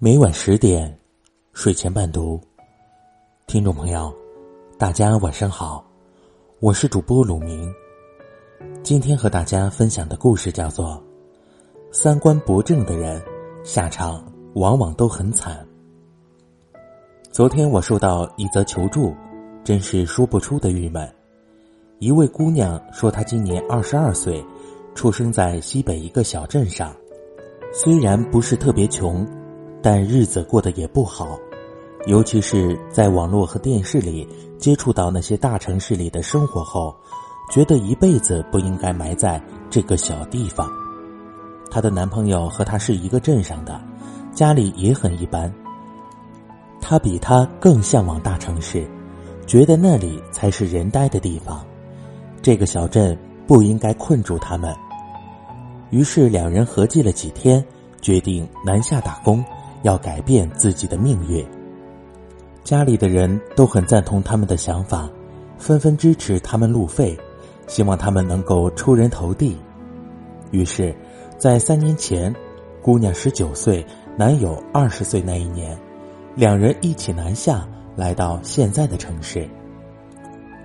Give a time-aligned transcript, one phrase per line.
[0.00, 0.96] 每晚十点，
[1.52, 2.40] 睡前伴读。
[3.48, 4.14] 听众朋友，
[4.78, 5.84] 大家晚上好，
[6.60, 7.68] 我是主播鲁明。
[8.84, 10.90] 今天和大家分享的故事叫做
[11.90, 13.20] 《三观不正的人
[13.64, 14.24] 下场
[14.54, 15.66] 往往都很惨》。
[17.32, 19.12] 昨天我收到一则求助，
[19.64, 21.12] 真是说不出的郁闷。
[21.98, 24.46] 一位姑娘说，她今年二十二岁，
[24.94, 26.94] 出生在西北一个小镇上，
[27.72, 29.26] 虽然不是特别穷。
[29.82, 31.38] 但日子过得也不好，
[32.06, 34.26] 尤其是在网络和电视里
[34.58, 36.94] 接触到那些大城市里的生活后，
[37.52, 40.68] 觉得一辈子不应该埋在这个小地方。
[41.70, 43.80] 她的男朋友和她是一个镇上的，
[44.32, 45.52] 家里也很一般。
[46.80, 48.88] 她比他更向往大城市，
[49.46, 51.64] 觉得那里才是人待的地方，
[52.40, 54.74] 这个小镇不应该困住他们。
[55.90, 57.64] 于是两人合计了几天，
[58.00, 59.44] 决定南下打工。
[59.82, 61.46] 要改变自己的命运，
[62.64, 65.08] 家里的人都很赞同他们的想法，
[65.56, 67.16] 纷纷支持他们路费，
[67.66, 69.56] 希望他们能够出人头地。
[70.50, 70.94] 于是，
[71.36, 72.34] 在三年前，
[72.82, 73.84] 姑娘十九岁，
[74.16, 75.78] 男友二十岁那一年，
[76.34, 79.48] 两人一起南下，来到现在的城市。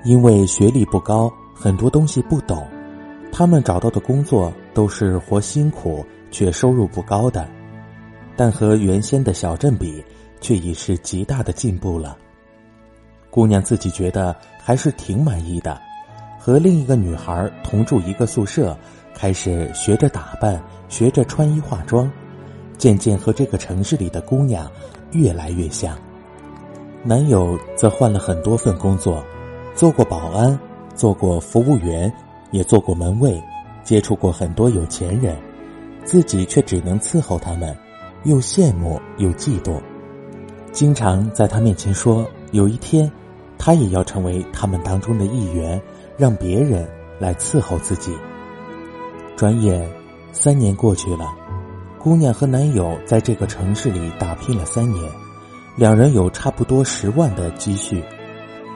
[0.03, 2.65] 因为学历不高，很多东西不懂，
[3.31, 7.47] 他们找到的工作都是活辛苦却收入不高的。
[8.35, 10.03] 但和原先的小镇比，
[10.41, 12.17] 却已是极大的进步了。
[13.29, 15.79] 姑娘自己觉得还是挺满意的，
[16.39, 18.77] 和另一个女孩同住一个宿舍，
[19.15, 22.11] 开始学着打扮，学着穿衣化妆，
[22.77, 24.71] 渐渐和这个城市里的姑娘
[25.11, 25.97] 越来越像。
[27.03, 29.23] 男友则换了很多份工作，
[29.73, 30.57] 做过保安，
[30.95, 32.13] 做过服务员，
[32.51, 33.41] 也做过门卫，
[33.83, 35.35] 接触过很多有钱人，
[36.05, 37.75] 自己却只能伺候他们。
[38.25, 39.81] 又羡慕又嫉妒，
[40.71, 43.11] 经常在他面前说：“有一天，
[43.57, 45.81] 他也要成为他们当中的一员，
[46.15, 46.87] 让别人
[47.19, 48.15] 来伺候自己。”
[49.35, 49.85] 转眼
[50.31, 51.35] 三年过去了，
[51.99, 55.03] 姑娘和男友在这个城市里打拼了三年，
[55.75, 58.01] 两人有差不多十万的积蓄。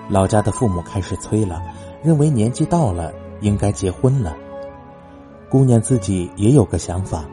[0.09, 1.61] 老家的父母开始催了，
[2.03, 4.35] 认为年纪到了应该结婚了。
[5.49, 7.23] 姑娘自己也有个想法，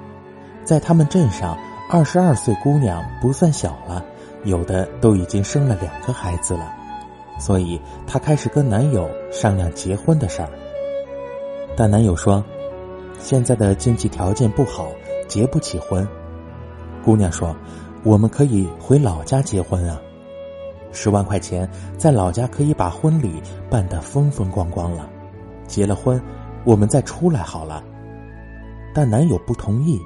[0.63, 1.59] 在他们镇上。
[1.87, 4.03] 二十二岁姑娘不算小了，
[4.45, 6.73] 有的都已经生了两个孩子了，
[7.39, 10.49] 所以她开始跟男友商量结婚的事儿。
[11.77, 12.43] 但男友说
[13.21, 14.89] ：“现在的经济条件不好，
[15.29, 16.09] 结不起婚。”
[17.05, 17.55] 姑娘说
[18.03, 20.01] ：“我们可以回老家结婚啊，
[20.91, 21.69] 十万块钱
[21.99, 25.09] 在老家可以把婚礼办得风风光光了，
[25.67, 26.21] 结了婚
[26.65, 27.85] 我们再出来好了。”
[28.95, 30.01] 但男友不同意。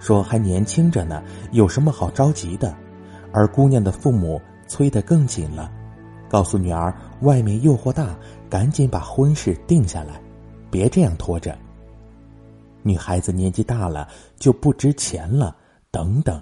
[0.00, 1.22] 说还年轻着呢，
[1.52, 2.74] 有什么好着急的？
[3.32, 5.70] 而姑娘的父母催得更紧了，
[6.28, 8.16] 告诉女儿外面诱惑大，
[8.48, 10.20] 赶紧把婚事定下来，
[10.70, 11.56] 别这样拖着。
[12.82, 15.54] 女孩子年纪大了就不值钱了，
[15.90, 16.40] 等等。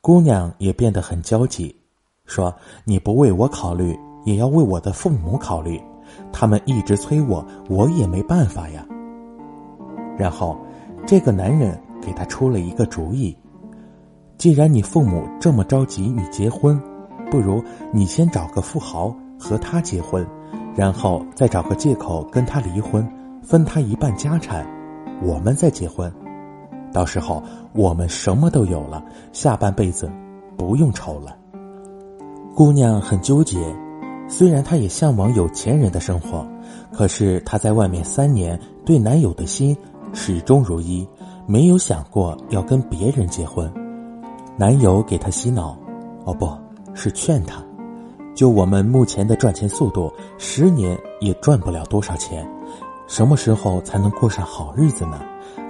[0.00, 1.74] 姑娘也变得很焦急，
[2.26, 2.52] 说
[2.84, 5.80] ：“你不为我考虑，也要为我的父母考虑，
[6.32, 8.84] 他们一直催我，我也没办法呀。”
[10.18, 10.58] 然后，
[11.06, 11.80] 这个男人。
[12.00, 13.36] 给他出了一个主意，
[14.38, 16.80] 既然你父母这么着急你结婚，
[17.30, 17.62] 不如
[17.92, 20.26] 你先找个富豪和他结婚，
[20.74, 23.06] 然后再找个借口跟他离婚，
[23.42, 24.66] 分他一半家产，
[25.22, 26.12] 我们再结婚，
[26.92, 30.10] 到时候我们什么都有了，下半辈子
[30.56, 31.36] 不用愁了。
[32.54, 33.58] 姑娘很纠结，
[34.28, 36.46] 虽然她也向往有钱人的生活，
[36.92, 39.76] 可是她在外面三年，对男友的心
[40.12, 41.06] 始终如一。
[41.50, 43.68] 没有想过要跟别人结婚，
[44.56, 45.76] 男友给她洗脑，
[46.24, 46.48] 哦，不
[46.94, 47.60] 是劝她。
[48.36, 52.48] 就我们目前的赚钱速度，十年也赚不了多少钱，
[53.08, 55.20] 什么时候才能过上好日子呢？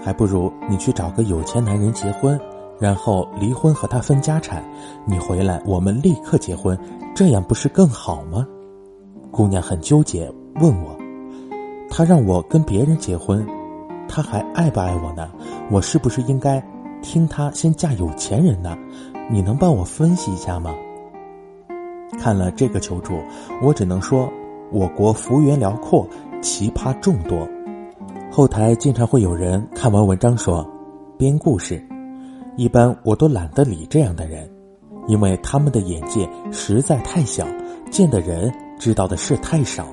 [0.05, 2.39] 还不如你去找个有钱男人结婚，
[2.79, 4.63] 然后离婚和他分家产，
[5.07, 6.79] 你回来我们立刻结婚，
[7.15, 8.47] 这样不是更好吗？
[9.31, 10.95] 姑娘很纠结，问我，
[11.89, 13.43] 他让我跟别人结婚。
[14.13, 15.31] 他还爱不爱我呢？
[15.71, 16.61] 我是不是应该
[17.01, 18.77] 听他先嫁有钱人呢？
[19.31, 20.75] 你能帮我分析一下吗？
[22.19, 23.15] 看了这个求助，
[23.63, 24.29] 我只能说，
[24.73, 26.05] 我国幅员辽阔，
[26.43, 27.49] 奇葩众多。
[28.33, 30.69] 后台经常会有人看完文章说
[31.17, 31.81] 编故事，
[32.57, 34.51] 一般我都懒得理这样的人，
[35.07, 37.47] 因为他们的眼界实在太小，
[37.93, 39.87] 见的人知道的事太少。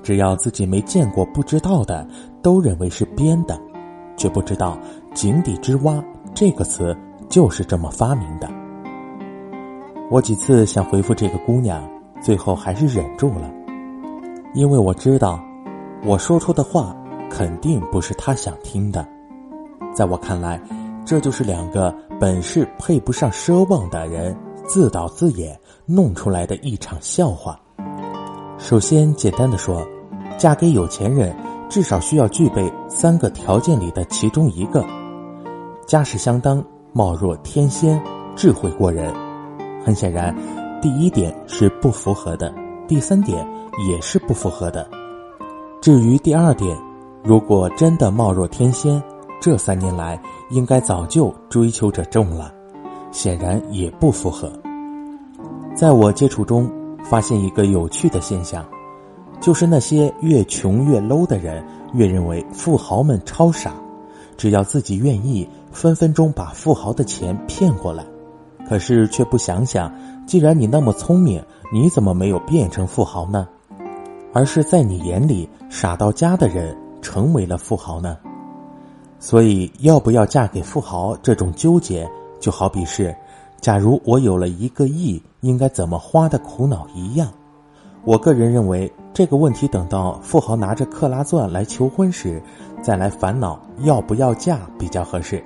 [0.00, 2.06] 只要自己没见过、不知道的，
[2.42, 3.60] 都认为是编的，
[4.16, 4.78] 却不知道
[5.14, 6.02] “井底之蛙”
[6.34, 6.96] 这个词
[7.28, 8.48] 就是这么发明的。
[10.10, 11.88] 我几次想回复这个姑娘，
[12.20, 13.48] 最后还是忍住了，
[14.54, 15.40] 因为我知道，
[16.04, 16.96] 我说出的话
[17.30, 19.06] 肯定不是她想听的。
[19.94, 20.60] 在我看来，
[21.04, 24.36] 这就是两个本是配不上奢望的人
[24.66, 27.60] 自导自演弄出来的一场笑话。
[28.60, 29.82] 首先，简单的说，
[30.36, 31.34] 嫁给有钱人
[31.70, 34.84] 至少需要具备三个条件里的其中一个：
[35.86, 36.62] 家世相当，
[36.92, 38.00] 貌若天仙，
[38.36, 39.12] 智慧过人。
[39.82, 40.36] 很显然，
[40.82, 42.52] 第一点是不符合的，
[42.86, 43.44] 第三点
[43.88, 44.86] 也是不符合的。
[45.80, 46.76] 至于第二点，
[47.24, 49.02] 如果真的貌若天仙，
[49.40, 50.20] 这三年来
[50.50, 52.52] 应该早就追求者众了，
[53.10, 54.52] 显然也不符合。
[55.74, 56.70] 在我接触中，
[57.10, 58.64] 发现一个有趣的现象，
[59.40, 61.60] 就是那些越穷越 low 的人，
[61.92, 63.74] 越认为富豪们超傻，
[64.36, 68.06] 只要自己愿意，分分钟把富豪的钱骗过来。
[68.68, 69.92] 可是却不想想，
[70.24, 71.42] 既然你那么聪明，
[71.72, 73.48] 你怎么没有变成富豪呢？
[74.32, 78.16] 而是在你眼里傻到家的人成为了富豪呢？
[79.18, 82.08] 所以要不要嫁给富豪这种纠结，
[82.38, 83.12] 就好比是，
[83.60, 87.30] 假如我有了一个亿，应该怎么花的苦恼一样。
[88.04, 92.42] 我个人认为这个问题等到富豪拿着克拉钻来求婚时，
[92.82, 95.44] 再来烦恼要不要嫁比较合适。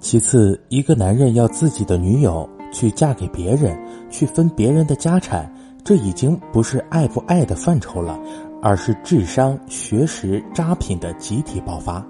[0.00, 3.78] 其次，一个男人要自己的女友去嫁给别人，
[4.10, 5.48] 去分别人的家产，
[5.84, 8.18] 这已经不是爱不爱的范畴了，
[8.60, 12.04] 而是智商、学识、渣品的集体爆发。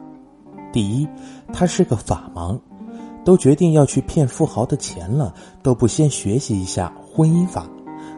[0.73, 1.07] 第一，
[1.53, 2.59] 他是个法盲，
[3.25, 5.33] 都决定要去骗富豪的钱了，
[5.63, 7.67] 都不先学习一下婚姻法，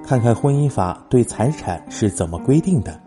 [0.03, 3.01] 看看婚姻法对财产是怎么规定的，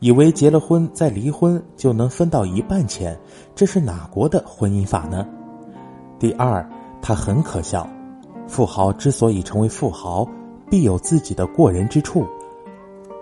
[0.00, 3.18] 以为结了婚再离婚就能分到一半钱，
[3.54, 5.26] 这是哪国的婚姻法呢？
[6.18, 6.68] 第二，
[7.00, 7.88] 他很可笑。
[8.46, 10.26] 富豪之所以成为富豪，
[10.70, 12.26] 必有自己的过人之处，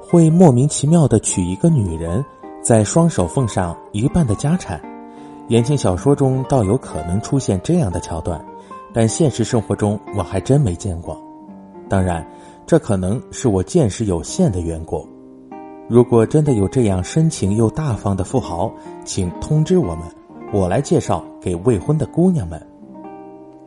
[0.00, 2.24] 会莫名其妙的娶一个女人，
[2.62, 4.80] 在双手奉上一半的家产。
[5.48, 8.44] 言情小说中倒有可能出现这样的桥段，
[8.93, 11.16] 但现实生活中我还真没见过。
[11.88, 12.26] 当然，
[12.66, 15.06] 这可能是我见识有限的缘故。
[15.88, 18.72] 如果真的有这样深情又大方的富豪，
[19.04, 20.00] 请通知我们，
[20.52, 22.60] 我来介绍给未婚的姑娘们。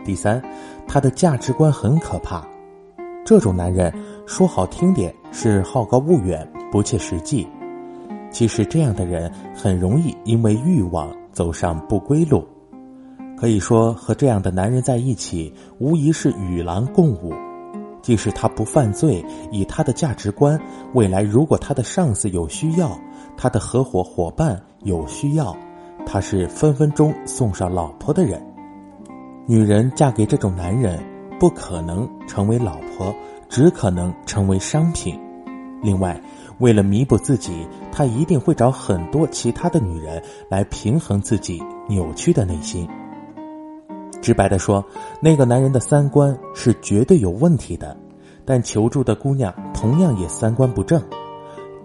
[0.03, 0.43] 第三，
[0.85, 2.45] 他的价值观很可怕。
[3.25, 3.93] 这种男人
[4.25, 7.47] 说好听点是好高骛远、不切实际，
[8.31, 12.45] 其实这样的人很容易因为欲望走上不归路。
[13.37, 17.31] 可以说，和这样的男人在一起，无疑是与狼共舞。
[18.01, 20.59] 即使他不犯罪，以他的价值观，
[20.93, 22.91] 未来如果他的上司有需要，
[23.37, 25.55] 他的合伙伙伴有需要，
[26.05, 28.45] 他是分分钟送上老婆的人。
[29.47, 31.01] 女人嫁给这种男人，
[31.39, 33.15] 不可能成为老婆，
[33.47, 35.17] 只可能成为商品。
[35.81, 36.21] 另外，
[36.57, 37.65] 为了弥补自己，
[37.99, 42.87] 他一定会找很多其他的女人来平衡自己扭曲的内心。
[44.21, 44.81] 直白的说，
[45.19, 47.97] 那个男人的三观是绝对有问题的，
[48.45, 51.03] 但求助的姑娘同样也三观不正。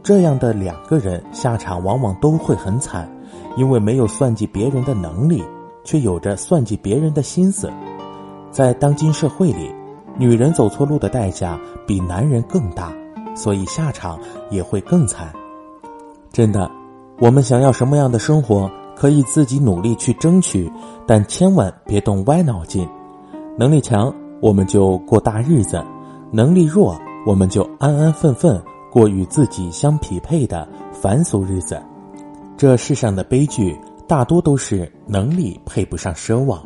[0.04, 3.10] 这样的两个人下场往往都会很惨，
[3.56, 5.42] 因为没有算计别人的能力。
[5.82, 7.68] 却有着算计别人的心思，
[8.52, 9.74] 在当今社会里，
[10.16, 12.92] 女人走错路的代价比男人更大，
[13.34, 14.16] 所以下场
[14.48, 15.34] 也会更惨。
[16.34, 16.70] 真的，
[17.20, 20.70] 我们想要什么样的生活，可以自己努力去争取，
[21.06, 22.86] 但千万别动歪脑筋。
[23.56, 24.12] 能力强，
[24.42, 25.78] 我们就过大日子；
[26.32, 28.60] 能力弱，我们就安安分分
[28.90, 31.80] 过与自己相匹配的凡俗日子。
[32.56, 33.78] 这世上的悲剧。
[34.06, 36.62] 大多都是能力配不上奢望。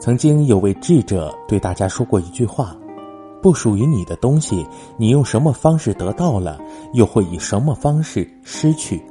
[0.00, 2.76] 曾经有位智者对大家说过一句话
[3.42, 4.66] ：“不属于你的东西，
[4.96, 6.58] 你用什么方式得到了，
[6.94, 9.02] 又会以什么方式失去。”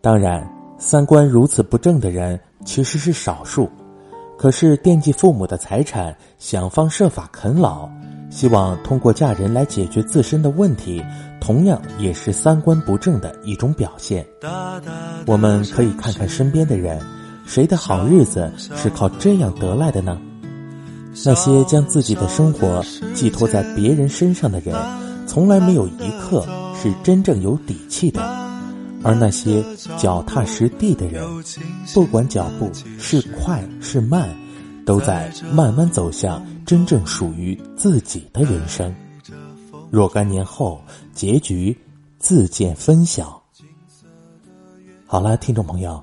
[0.00, 3.68] 当然，三观如此不正的人其实是少数，
[4.36, 7.88] 可是惦记父母的财产，想方设法啃老。
[8.30, 11.02] 希望通过嫁人来解决自身的问题，
[11.40, 14.24] 同样也是三观不正的一种表现。
[15.26, 17.00] 我们可以看看身边的人，
[17.46, 20.20] 谁的好日子是靠这样得来的呢？
[21.24, 22.84] 那些将自己的生活
[23.14, 24.74] 寄托在别人身上的人，
[25.26, 26.46] 从来没有一刻
[26.80, 28.20] 是真正有底气的；
[29.02, 29.64] 而那些
[29.98, 31.24] 脚踏实地的人，
[31.94, 34.28] 不管脚步是快是慢。
[34.86, 38.94] 都在慢慢走向真正属于自己的人生。
[39.90, 40.80] 若干年后，
[41.12, 41.76] 结局
[42.18, 43.38] 自见分晓。
[45.04, 46.02] 好了，听众朋友，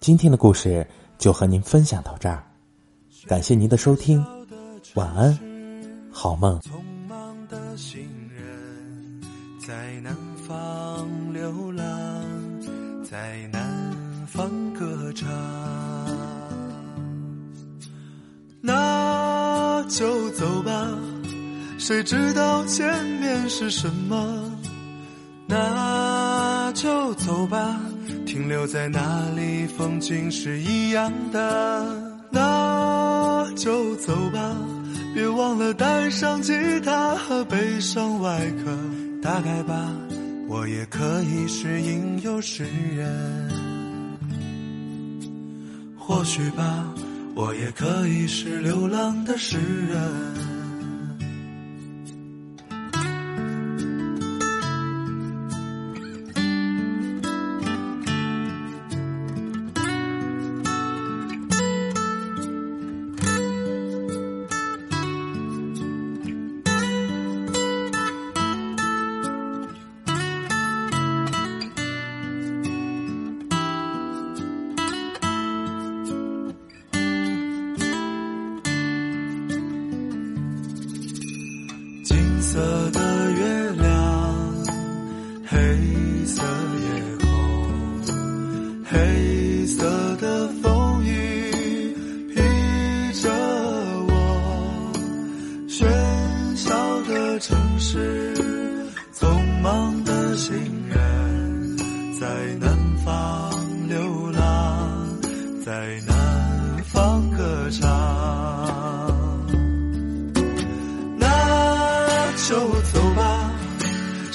[0.00, 0.86] 今天的故事
[1.18, 2.42] 就和您分享到这儿，
[3.26, 4.24] 感谢您的收听，
[4.94, 5.38] 晚安。
[6.10, 6.60] 好梦。
[6.60, 6.72] 匆
[7.08, 9.20] 忙的行人，
[9.66, 10.14] 在南
[10.46, 11.84] 方流浪，
[13.02, 13.62] 在南
[14.26, 15.28] 方歌唱。
[18.60, 20.88] 那就走吧，
[21.78, 24.52] 谁知道前面是什么？
[25.46, 27.80] 那就走吧，
[28.26, 32.12] 停留在那里，风景是一样的。
[32.30, 34.56] 那就走吧，
[35.14, 38.76] 别忘了带上吉他和悲伤外壳。
[39.22, 39.88] 大概吧，
[40.48, 42.64] 我也可以是吟游诗
[42.96, 43.50] 人。
[45.96, 46.92] 或许吧，
[47.34, 50.51] 我也可以是流浪的诗人。